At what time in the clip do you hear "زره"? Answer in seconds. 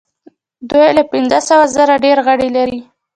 1.75-1.95